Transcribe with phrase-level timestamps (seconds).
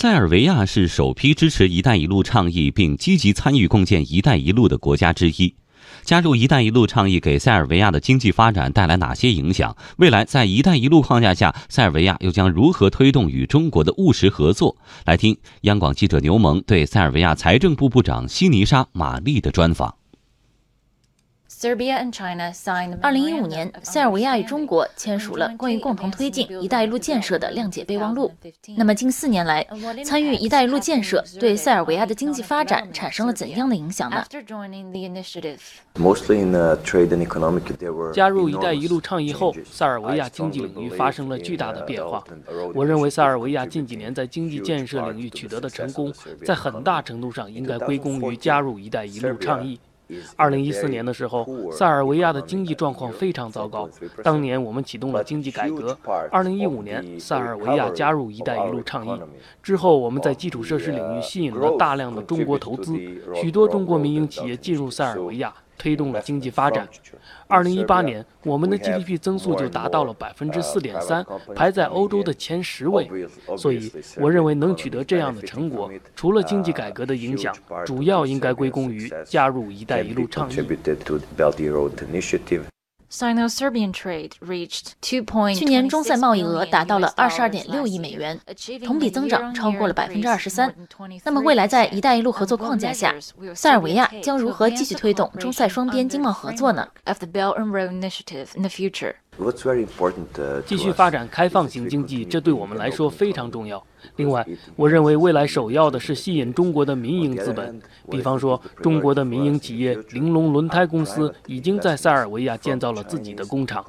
[0.00, 5.54] 塞尔维亚是首批支持“一带一路”倡议并积极参与共建“一带一路”的国家之一。
[6.04, 9.76] 加入“一带一路”倡议给塞尔维亚的经济发展带来哪些影响？
[9.98, 14.78] 未来在“一带一路”框架下，塞尔维亚又将如何推动与中国的务实合作？
[15.04, 19.99] 来听央广记者牛萌对塞尔维亚财政部部长西尼莎·玛丽的专访。
[23.02, 28.32] 二零一五年，塞尔维亚与中国签署了关于共同推进“一带一路”建设的谅解备忘录。
[28.78, 29.66] 那么，近四年来，
[30.02, 34.24] 参与“一带一路”建设对塞尔维亚的经济发展产生了怎样的影响呢？
[38.14, 42.24] 加入“一带一路”倡议后，塞尔维亚经济领域发生了巨大的变化。
[42.74, 46.10] 我认为，塞尔维亚近几年在经济建设领域取得的成功，
[46.42, 49.78] 在很大程度上应该归功于加入“一带一路”倡议。
[50.36, 53.88] 二零一四年的时候，塞尔维亚的经济状况非常糟糕。
[54.22, 55.96] 当年我们启动了经济改革。
[56.30, 59.20] 二零一五年，塞尔维亚加入“一带一路”倡议
[59.62, 62.94] 之后，我们在基础设施领域吸引了大量的中国投资，
[63.34, 65.52] 许多中国民营企业进入塞尔维亚。
[65.80, 66.86] 推动了经济发展。
[67.48, 71.24] 二零一八年，我们的 GDP 增速就达到了百分之四点三，
[71.56, 73.08] 排在欧洲的前十位。
[73.56, 80.54] 所以，我认为能取得这样的成果，除了经济改革的影响，主要应该归功于加入“一带一路”倡议。
[83.10, 85.58] Sino-Serbian trade reached two point。
[85.58, 88.38] 去年中塞贸易额达到了二十二点六亿美元，
[88.84, 90.72] 同比增长超过了百分之二十三。
[91.24, 93.14] 那么未来在“一带一路”合作框架下，
[93.54, 96.86] 塞尔维亚将如何继续推动中塞双边经贸合作呢
[100.66, 103.82] 继续发展开放型经济，这对我们来说非常重要。
[104.16, 104.46] 另外，
[104.76, 107.80] 我认为未来首要的是吸引中国的民营资本，
[108.10, 113.84] 比方说，中国的民营企业玲珑轮胎公司已经在塞尔维亚建造了自己的工厂。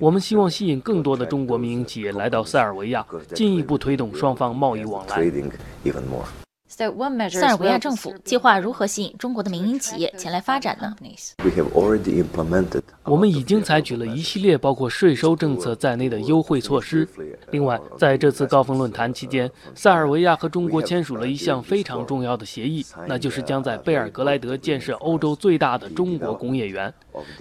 [0.00, 5.30] 我们希望吸引更多的中国民营企业来到塞尔维亚，进一步推动双方贸易往来。
[6.66, 10.96] 塞尔维亚政府计划如何吸引中国的民营企业前来发展呢？
[13.04, 17.06] 我们已经采取了一系列包括税收政策在内的优惠措施。
[17.50, 26.92] 另外，在这次高峰论坛期间，塞尔维亚和中国签署了一项非常重要的协议，那就是将在贝尔格莱德建设欧洲最大的中国工业园。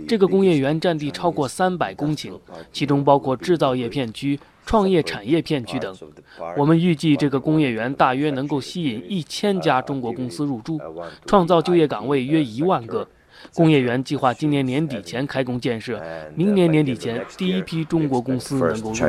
[0.08, 2.38] 这个工业园占地超过三百公顷，
[2.72, 4.40] 其中包括制造业片区。
[4.66, 5.96] 创业产业片区等，
[6.57, 10.79] 我们预计这个工业园大约能够吸引一千家中国公司入驻，
[11.25, 13.07] 创造就业岗位约一万个。
[13.53, 16.01] 工业园计划今年年底前开工建设，
[16.34, 19.03] 明年年底前第一批中国公司能够入驻。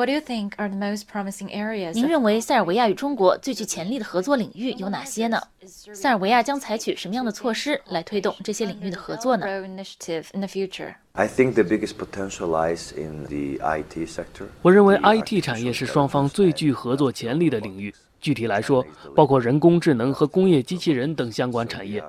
[0.00, 1.92] What do you think are the most promising areas?
[1.92, 5.38] 您认为塞尔维亚与中国最具潜力的合作领域有哪些呢？
[5.66, 14.46] 塞尔维亚将采取什么样的措施来推动这些领域的合作呢？I think the biggest potential lies in the IT sector.
[14.62, 17.94] 我认为 IT 产业是双方最具合作潜力的领域。
[18.22, 18.82] 具体来说，
[19.14, 22.02] 包括人工智能和工业机器人等相关产业。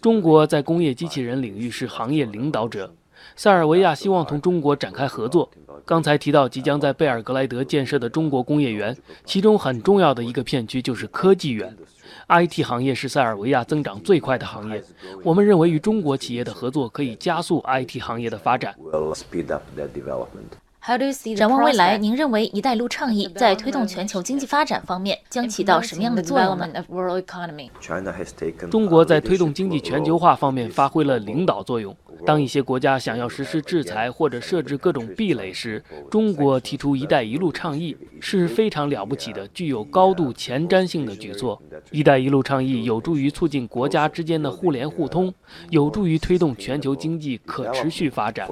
[0.00, 2.90] 中国在工业机器人领域是行业领导者。
[3.36, 5.50] 塞尔维亚希望同中国展开合作。
[5.84, 11.76] 刚才提到即将在贝尔格莱德建设的中国工业园，其中很重要的一个片区就是科技园。
[12.28, 14.82] IT 行业是塞尔维亚增长最快的行业。
[15.22, 18.74] 我们认为与中国企业的合作可以加速 IT 行业的发展。
[21.34, 26.68] 展望未来，您认为“一带一路”倡议在推动全球经济发展方面将起到什么样的作用呢？
[28.70, 31.96] 中国在推动经济全球化方面发挥了领导作用。
[32.26, 41.58] 当一些国家想要实施制裁或者设置各种壁垒时，中国提出“一带一路”倡议是非常了不起的、具有高度前瞻性的举措。
[41.92, 45.32] “一带一路”倡议有助于促进国家之间的互联互通，
[45.70, 48.46] 有助于推动全球经济可持续发展。